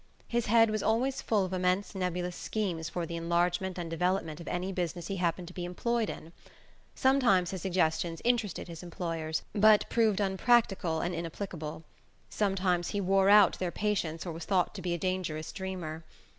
[0.27, 4.47] His head was always full of immense nebulous schemes for the enlargement and development of
[4.47, 6.33] any business he happened to be employed in.
[6.95, 11.83] Sometimes his suggestions interested his employers, but proved unpractical and inapplicable;
[12.31, 16.03] sometimes he wore out their patience or was thought to be a dangerous dreamer.